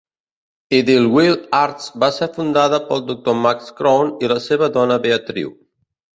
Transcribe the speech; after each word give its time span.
Idyllwild 0.77 1.43
Arts 1.57 1.91
va 2.05 2.09
ser 2.15 2.29
fundada 2.39 2.81
pel 2.89 3.05
Doctor 3.11 3.37
Max 3.43 3.69
Krone 3.83 4.17
i 4.27 4.33
la 4.35 4.41
seva 4.49 4.73
dona 4.81 5.01
Beatriu. 5.07 5.55